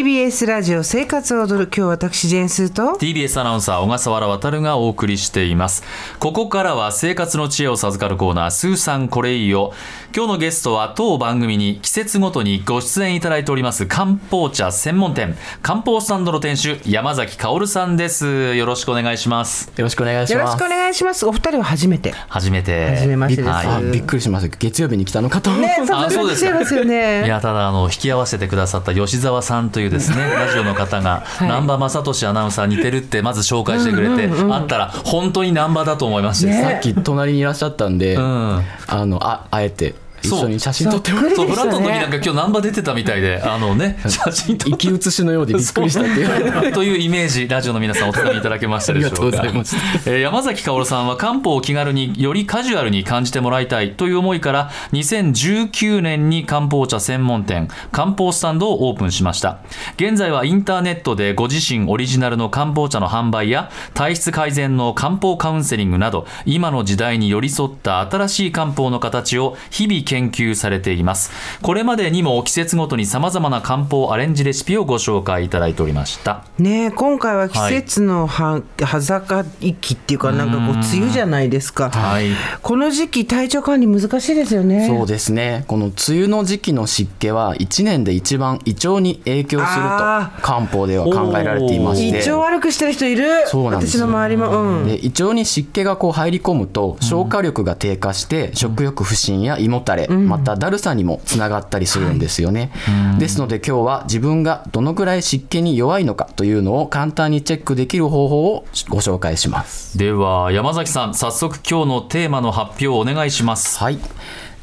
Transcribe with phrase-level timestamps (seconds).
[0.00, 5.82] TBS ラジオ生活を踊る今日私ジェーンスーと TBS アナウンサー小笠原渉がお送りしています。
[6.18, 9.74] ここからは生活の知恵を授かるコーナースーさんこれいいよ。
[10.16, 18.54] 今日のゲストは当番組に季節ごとにご出演いただいております漢方茶専門店漢方スタンドの店主山崎薫さんです。
[18.54, 19.70] よろしくお願いします。
[19.76, 20.40] よろしくお願いします。
[20.40, 21.26] よろしくお願いします。
[21.26, 22.12] お二人は初めて。
[22.28, 22.96] 初めて。
[22.96, 23.66] 初めましてです、はい。
[23.66, 24.56] あびっくりしました。
[24.56, 25.50] 月曜日に来たのかと。
[25.50, 25.76] ね
[26.08, 27.26] そうですよね。
[27.26, 30.30] いやただあの引き合わせてくださった吉澤さんというですね。
[30.34, 31.22] ラジオの方が。
[31.40, 31.44] い。
[31.44, 36.62] 南波雅俊アナウンサー似てるってまず紹介してくれて、会ったら本当に南波だと思いまして、ね。
[36.62, 38.64] さっき隣にいらっしゃったんで、うん。
[38.86, 40.40] あのああえて一そう。
[40.44, 46.72] 緒に写真撮ってもそっくりそうフラットの時なんか今日南波出てたみたいであのね写真撮生き写しのようでびっくりしたっていう。
[46.72, 49.18] というイメージラジオの皆さんおつかみいただけましたでしょうか。
[49.18, 49.76] ありがとうございます。
[50.06, 59.58] えー山崎薫さんは漢方を気軽によりカジュアルに感じてもらいたいという思いから2019年に漢方茶専門店漢方スタンドをオープンしました。
[59.96, 71.30] 現在はインターネットでご自身オリジナルの漢方茶の販売や体質改善の漢方カウンセリングなど今の時代に寄り添った新しい漢方の形を日々研究されています。
[71.62, 76.44] これまでにも季節ごとにさまざまな漢方アレンジレシピをご紹介いただいておりました。
[76.58, 82.30] ねえ今回は季節のは、はざか息っていうかなんかこう梅雨じゃないですか、はい。
[82.60, 84.88] この時期体調管理難しいですよね。
[84.88, 85.64] そうですね。
[85.68, 93.46] この梅雨の時期の湿気は1年で一番胃腸に影響するとあ漢方では考えられていまし胃て腸悪くしてる人いる。
[93.46, 93.96] そうなんです。
[93.96, 94.62] よ私の周りも。
[94.62, 94.86] うん。
[94.86, 102.70] で胃腸に湿気がこう入り込むと消化力が低下して食欲不振や胃もたれ、まただるさにもつながったりするんですよね、
[103.18, 109.98] ですので今日は自分がどのぐらい湿気に弱いのかというのを簡単にチェックできる方法をご紹介します。
[109.98, 113.78] では山崎さん早速今日のテーマの発表をお願いします。
[113.78, 113.98] はい。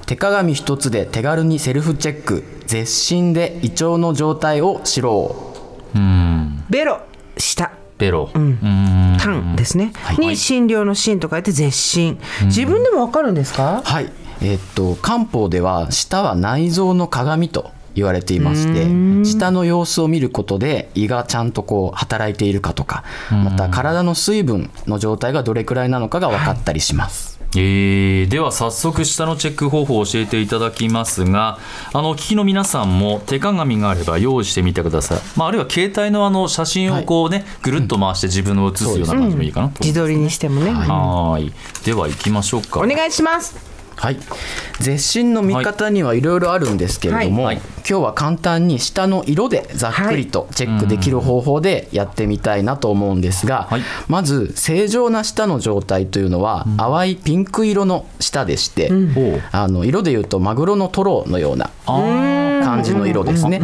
[0.05, 5.53] 手鏡一つで手軽にセルフチェック絶診で胃腸の状態を知ろ
[5.93, 5.97] う。
[5.97, 6.63] うん。
[6.69, 7.02] ベロ
[7.37, 7.71] 下。
[7.98, 13.81] ベロ、痰ですね、に診療の診と書いて絶診自分でもわかるんですか？
[13.83, 14.11] はい、
[14.42, 18.86] えーっと漢方では舌は内臓の鏡と言われていまして
[19.25, 31.58] 舌の様子を見ることで胃がちゃんとこう働いているかとかまた体の水分の状態がどれくらいなのかが分かったりします、えーでは早速下のチェック方法を教えていただきますが
[31.93, 41.54] あのお聞きの皆さんも手鏡があれば用意してみてください、まあ、あるいは携帯のあの写真をこうね、ぐるっと回して自分を写すような感じもいいかなと、自撮りにしてもね、はーい。
[41.86, 42.81] では行きましょうか。
[42.81, 44.17] お願いしますはい、
[44.80, 47.55] 絶診の見方にはいろいろあるんですけれども、はい。
[47.55, 53.81] はい今日は簡単に舌の色でざっくりとチェックできる方法でやってみたいなと思うんですが、はい。
[54.09, 61.69] まず正常な舌の状態というのは、淡いピンク色の舌でして、ほうあの色でいうとマグロのトロのような
[62.63, 63.61] 感じの色ですね。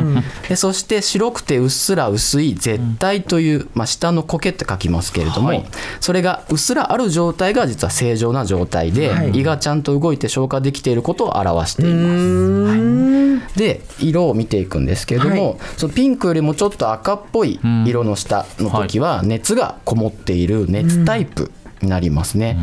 [0.47, 5.65] でそして白くてうっすら薄い絶対という、まあ、下の苔って書きますけれども、はい。
[5.99, 12.27] それがうっすらある状態が実は正常な状態で、胃がちゃんと動いて消化できていることを表しています。
[12.67, 13.23] はい
[13.55, 15.57] で色を見ていくんですけれども、はい。
[15.77, 21.51] そのピンクよりもちょっと赤っぽい色の下の時は熱がこもっている熱タイプ。
[21.83, 22.57] になりますね。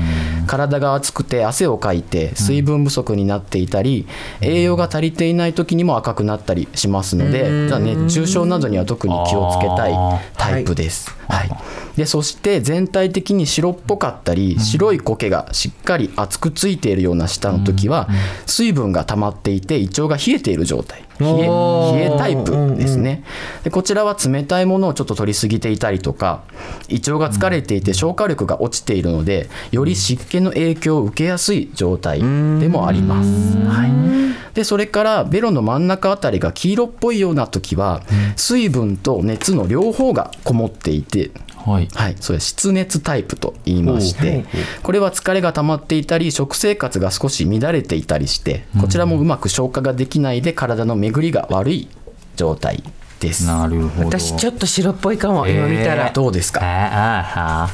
[0.47, 4.07] 体が熱くて汗をかいて水分不足になっていたり
[4.41, 7.49] 栄養が足りていない時にも赤くなったりしますので
[7.79, 11.17] 熱中症などには特に気をつけたいタイプです。
[11.29, 11.51] はい、
[11.97, 18.09] でそして全体的に白っぽかったり白い苔がしっかり厚くついているような舌の時は
[18.47, 21.05] 水分が溜まっていて胃腸が冷えている状態。
[21.21, 23.23] 冷え冷えタイプですね。
[23.63, 26.43] でこちらは冷たいものをちょっと取りすぎていたりとか
[26.89, 32.25] 胃腸が疲れていて消化力が落ちているのでより湿気の影響を受けやすい状態で
[32.69, 33.29] もあります。
[33.67, 38.03] はい、でそれからベロの真ん中あたりが黄色っぽいような時は
[38.37, 41.31] 水分と熱の両方がこもっていて
[41.67, 41.89] はい。
[41.95, 44.45] はい、それ湿熱タイプと言いまして
[44.83, 51.89] これは疲れが溜まっていたり食生活が少し乱れていたりしてこちらもうまく消化ができないで体の巡りが悪い
[52.37, 52.83] 状態
[53.21, 53.47] です。
[53.47, 54.07] なるほど。
[54.19, 56.11] 私ちょっと白っぽいかも、今見たら。
[56.11, 56.61] どうですか？
[56.63, 57.69] あ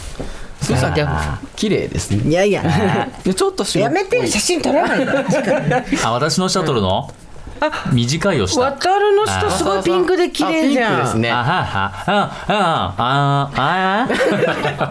[0.61, 0.95] スーさん
[1.55, 2.29] 綺麗ですね。
[2.29, 3.09] いやいや。
[3.23, 5.07] でちょっと白やめて写真撮らない
[6.05, 7.13] あ私の下取るの？
[7.93, 8.61] 短いをした。
[8.61, 10.95] 渡るの人すごいピンクで綺麗じゃん。
[10.95, 11.31] あピンクですね。
[11.31, 11.87] あはは。
[12.07, 14.09] ああああ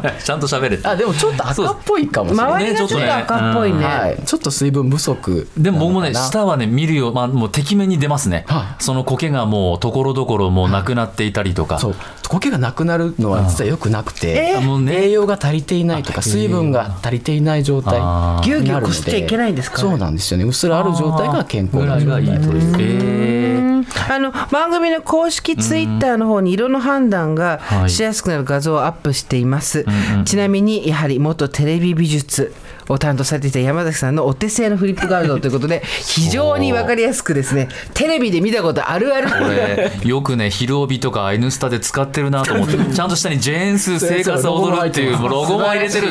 [0.03, 3.85] あちゃんと喋れてあでもちょっと赤っぽいかもしれない、周りがちょっと赤っぽいね。
[3.85, 6.25] はい、ちょっと水分不足でも僕もねなのかな。
[6.27, 11.95] 舌はね見るよ、まあ、もうてきめんに出ますね、はその苔がもうところどころもうなくなっていたりとか、そう
[12.29, 14.57] 苔がなくなるのは実はよくなくて、
[14.89, 18.01] 栄養が足りていないとか水分が足りていない状態
[18.43, 19.77] ぎゅうぎゅうこすっちゃいけないんですか？
[19.77, 20.43] そうなんですよね。
[20.43, 23.65] うっすらある状態が健康な状態がいいというえー
[24.07, 27.89] あの番組の公式ツイッターの方に色の判断がはい。
[27.89, 29.85] しやすくなる画像をアップしています、
[30.25, 32.53] ちなみにやはり元テレビ美術
[32.89, 46.07] を担当されていた山崎さんのお手製のフリップガードということで非常に分かりやすくですね テレビで見たことあるあるこれ よくね「ひるおび」とか「N スタ」で使ってるなと思ってちゃんと下に「ジェーンスー生活は踊る」っていうロゴも入れてる。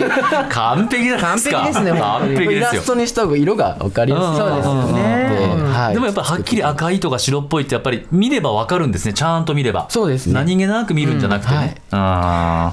[0.51, 2.35] 完璧じゃないですか完璧ですね本当に。
[2.35, 2.83] 完璧イラですよ。
[2.83, 4.27] ストにした方が色が分かりやすい。
[4.37, 5.57] そうですよね。
[5.57, 5.95] ではい。
[5.95, 9.87] でもやっぱはっきり赤いとか白っぽいってやっぱり見ればわかるんですねちゃんと見れば。
[9.89, 10.35] そうですね。
[10.35, 12.73] 何気なく見るんじゃなくてね、じゃ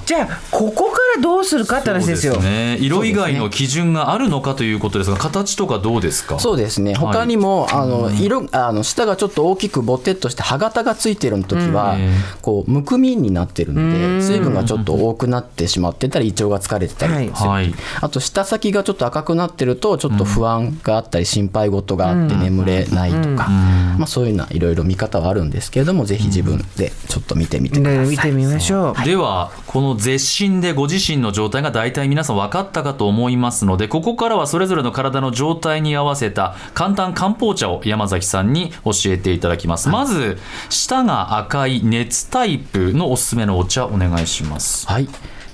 [0.50, 2.34] ここからどうするかって話ですよ。
[2.34, 2.78] そうね。
[2.80, 6.38] 色以外の基準があるのかということですが形とかどうですか？
[6.38, 6.94] そうですね。
[6.94, 17.74] 他にも、あの色あの下がちょっと大きくボテッとして歯型がついてる時は、うんこうむくみになってるので水分がちょっと多くなってしまってたり胃腸が疲れてたりはい。
[18.00, 28.06] あと舌先がちょっと赤くなってるとちょっと不安があったり心配事があって眠れないとか、まあ、そういうのはいろいろ見方はあるんですけれどもぜひ自分でちょっと見てみてください。
[28.08, 29.04] 見てみましょう。
[29.04, 40.38] ではこの絶診でご自身の状態が大体皆さん分かったかと思いますのでここからはそれぞれの体の状態に合わせた簡単漢方茶を山崎さんに教えていただきます、まず
[40.70, 44.86] 舌が赤い熱タイプのおすすめのお茶お願いします。
[44.86, 45.08] はい。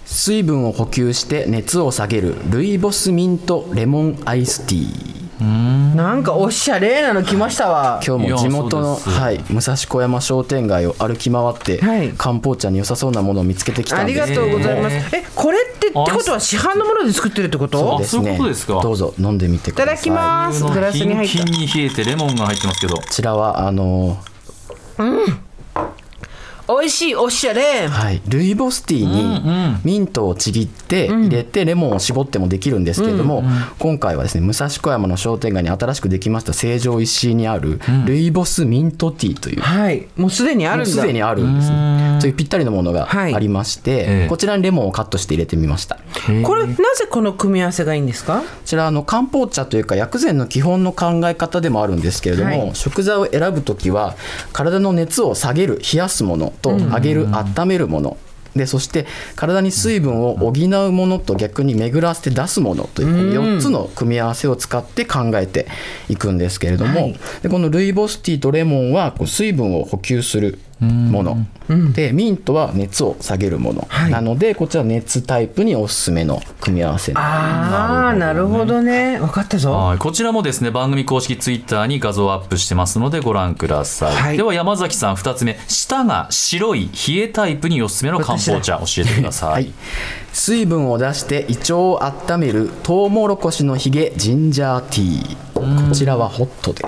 [0.05, 5.08] 水分を補給して熱を下げるルイボスミントレモンアイスティー
[5.41, 8.01] なんかおしゃれなの来ましたわ。
[8.07, 12.11] 今日も地元の、はい、武蔵小山商店街を歩き回って、はい。
[12.11, 14.29] 漢方茶に良さそうなものを見つけてきたありんです。
[14.31, 14.97] がとうございます。
[15.17, 17.99] えこれってってことは市販のもので作ってるってこと？
[18.01, 18.81] あそういうことですか？
[18.83, 19.95] どうぞ飲んでみてください。
[19.95, 20.65] いただきます。
[20.65, 21.35] グラスに入った。
[21.37, 22.97] キンキンに冷えてレモンが入ってますけど。
[22.97, 24.19] こちらはあの
[26.69, 33.43] 美味しいおしゃれはい、ルイボスティーにミントをちぎって入れてレモンを絞ってもできるんですけれども、
[33.79, 40.09] 今回はですね武蔵小山の商店街に新しくできました成城石井にあるルイボスミントティーというはい。
[40.17, 42.19] もうすでにあるんすでにあるんですね。
[42.21, 43.35] そういうぴったりのものがはい。
[43.35, 44.29] ありまして、ええ。
[44.29, 45.97] こちらにレモンをカットして入れてみました。
[45.97, 46.03] こ
[46.49, 48.43] これなぜこの組み合わせがいいんですか？
[48.67, 52.75] ちらあの漢方茶というか薬膳の基本の考え方でもあるんですけれども、はい。
[52.75, 54.17] 食材を選ぶ時は
[54.53, 58.17] 体の熱を下げる冷やすものと上げる温めるもの、
[58.57, 59.07] でそして
[59.37, 65.67] 体に水分を補うものと逆に巡らせて出すものという4つの組み合わせを使って考えて
[66.09, 71.47] いくんですけれども、でこのルイボスティーとレモンはこう水分を補給するもの、
[71.93, 74.11] でミントは熱を下げるもの、はい。
[74.11, 79.19] なのでこちら熱タイプにおすすめの組み合わせああなるほどね。
[79.19, 79.73] 分かったぞ。
[79.73, 84.37] はい、こちらもですね番組公式ツイッターに画像をアップしてますのでご覧ください、はい。
[84.37, 85.59] では山崎さん2つ目。
[85.69, 89.73] 舌が白い冷えタイプにおすすめの漢方茶教えてください、はい、
[90.33, 95.49] 水分を出して胃腸を温めるトウモロコシのひげジンジャーティー。
[95.89, 96.85] こちらはホットで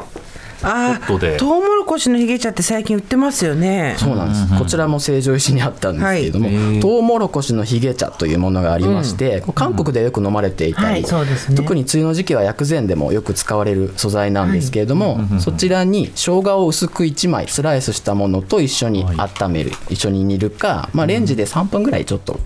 [0.63, 1.37] あトで。
[1.37, 3.95] あトウモロコシのひげ茶って最近売ってますよね。
[3.99, 11.57] そうなんです、こちらも成城石にあったんですけれども、はいトウモロコシのひげ茶というものがありまして、これ韓国ではよく飲まれていたり、はいそうですね。
[11.57, 22.39] 特に梅雨の時期は薬膳でもよく使われる素材なんですけれども、そちらに生姜を薄く1枚スライスしたものと一緒に温める、一緒に煮るか、まあ、レンジで3分ぐらいちょっと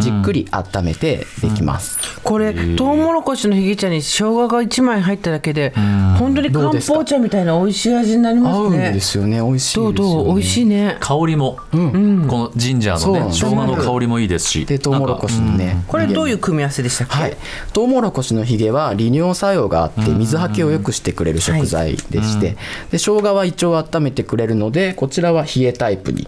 [0.00, 5.72] じっくり温めてできます、これトウモロコシのひげ茶に生姜が1枚入っただけで
[6.18, 9.92] 本当に漢方茶みたいな美味しい味になりま合うんすねですよね美味しいですどよね。
[9.92, 10.96] うどう美味しいね。
[11.00, 14.66] 香りも、このジンジャーのね生姜の香りもいいですし。
[14.66, 17.36] でトウモロコシのねこれどういう組み合わせでしたっけ、はい、
[17.72, 22.56] トウモロコシのひげは利尿作用があって水はけを良くしてくれる食材でして、
[22.90, 26.26] で生姜は胃腸を温めてくれるのでこちらは冷えタイプに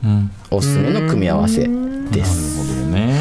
[0.50, 1.68] おすすめの組み合わせ
[2.10, 2.71] です。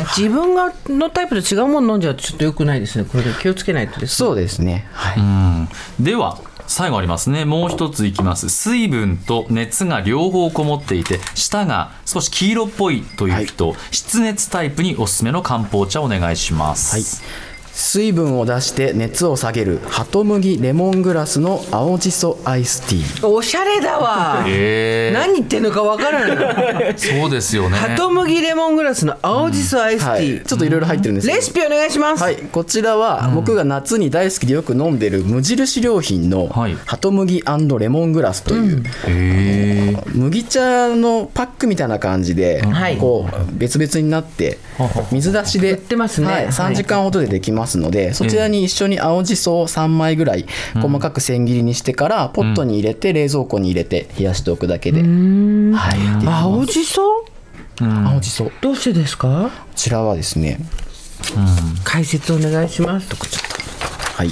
[0.01, 0.07] ね。
[0.15, 3.05] 自分がのタイプと違うもの飲んじゃうとちょっと良くないですね。
[3.05, 4.27] これで気をつけないとですね。
[4.27, 5.19] そうですね、はい。
[5.19, 5.69] うん。
[5.99, 7.43] では最後ありますね。
[7.43, 8.49] もう一ついきます。
[8.49, 17.41] 水分と熱が両方こもっていて舌が少し黄色っぽいという人、湿熱タイプにおすすめの漢方茶お願いします、はい
[17.73, 23.27] 水分を出して熱を下げるハトムギレモングラスの青じそアイスティー。
[23.27, 24.43] おしゃれだわ。
[24.47, 25.11] え。
[25.11, 26.97] ー何言ってんのかわからない。
[26.97, 27.77] そうですよね。
[27.77, 31.37] ハトムギレモングラスの青じそアイステはい、ィー、ちょっといろいろ入ってるんですけど。
[31.37, 36.75] レシピお願いします、はい、こちらは僕が夏に大好きでよく飲んでる無印良品のはい。
[36.85, 37.41] ハトムギ
[37.79, 42.97] レモングラスという、へー麦茶のパックみたいな感じで、はい。
[42.97, 44.57] こう別々になって
[45.11, 46.27] 水出しで売ってますね。
[46.27, 55.05] はい、はい3時間ほどでできますので、そちらに一緒に青じそを3枚ぐらい細かく千切りにしてからポットに入れて冷蔵庫に入れて冷やしておくだけで、は
[56.19, 57.25] い、で青じそ？
[57.79, 58.45] 青じそ。
[58.45, 59.49] こどうしてですか？
[59.75, 60.59] ちらはですね
[61.83, 63.09] 解説お願いします
[64.13, 64.29] ははい、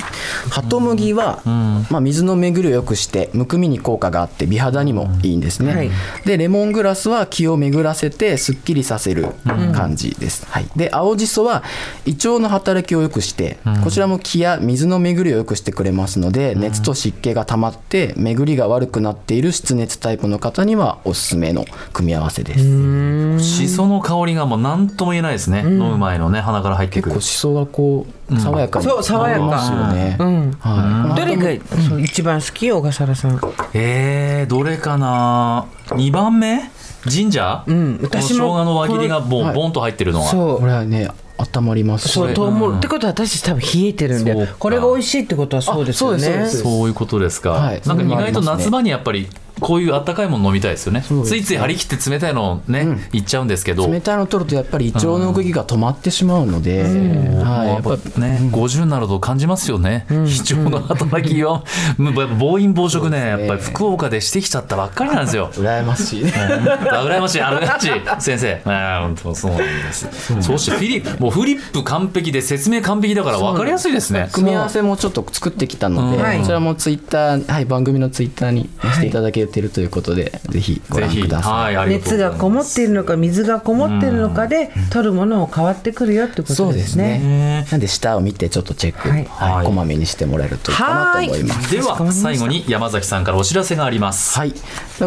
[0.51, 1.41] ハトムギは、
[1.89, 5.89] まあ、水の巡りを良くしてむくみに効果があって美肌にもいいんですね、はい。
[6.25, 9.29] でレモングラスは気を巡らせてすっきりさせる
[9.73, 11.63] 感じです、はい、で青じそは
[12.05, 27.15] 胃腸の働きを良くして、こちらも気や水の巡りを良くしてくれますので、熱と湿気が溜まって巡りが悪くなっている湿熱タイプの方にはおすすめの組み合わせです、しその香りがもう何とも言えないですね、飲む前のね鼻から入ってくる。
[27.15, 28.85] 結構しそがこう爽やかに。
[28.85, 29.45] そう爽やか。
[29.45, 30.51] なりますよね、うん。
[30.59, 31.51] はい、どれが
[31.99, 33.39] 一番好き小笠原さん。
[33.73, 36.69] えー、どれかな？2番目？
[37.05, 37.99] ジンジャー、うん。
[38.03, 39.55] 私もこの生姜の輪切りがボン,、はい。
[39.55, 40.27] ボンと入ってるのは。
[40.27, 40.59] そう。
[40.59, 42.09] これはね温まります。
[42.09, 44.47] しそうと思うってことは私たち多分冷えてるんで。
[44.59, 46.17] これが美味しいってことはそうですよね。
[46.17, 47.81] あそうですそうそういうことですか、はい。
[47.85, 51.03] なんか意外と夏場にやっぱりこういうあったかいもの飲みたいですよね。
[51.25, 53.87] ついつい張り切って冷たいのね、いっちゃうんですけど。
[53.87, 61.63] 冷たいの取るとやっぱり胃腸の動きが止まってしまうので、はい、やっぱぱね、50になると感じますよね、胃腸の働きを、
[61.97, 65.49] もうやっぱ暴飲暴食ね、やっぱり福岡でしてきちゃったばっかりなんですよ。
[65.53, 66.33] 羨ましいね。
[66.35, 68.61] あ羨ましい、羨ましい、先生。
[68.65, 70.07] あー本当そうなんです。
[70.41, 74.29] そしてフィリップ、もうフリップ完璧で説明完璧だから分かりやすいですね。
[74.31, 76.23] 組み合わせもちょっと作ってきたので、うん。
[76.23, 81.53] はいそちらもツイッター、はい、番組のツイッターに載せていただけているということで、ぜひごぜひ、覧ください。
[81.53, 87.19] はい、ありがとう熱がこもっているのか水がこもっているのかで取るものも変わってくるよってことですですね。
[87.19, 87.67] ね。
[87.71, 91.71] なんで下を見てちょっとチェック、はいはいこまめにしてもらえるといいかなと思います。
[91.71, 94.37] では、最後に山崎さんからお知らせがあります。
[94.37, 94.53] はい、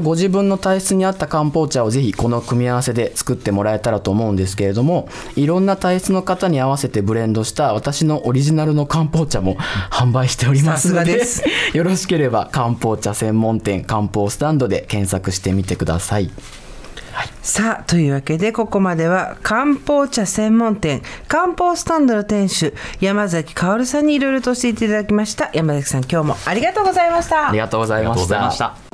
[0.02, 9.56] ご自分の体質に合った漢方茶をぜひこの組み合わせで作ってもらえたらと思うんですけれどもいろんな体質の方に合わせてブレンドした私のオリジナルの漢方茶も
[9.90, 16.30] 販売しておりますのでさすがです よろしければ漢方茶専門店漢方スタンドで検索してみてください。
[17.42, 28.91] さあというわけでここまでは漢方茶専門店漢方スタンドの店主山崎薫さんにいろいろと教えていただきました山崎さん今日もありがとうございましたありがとうございました。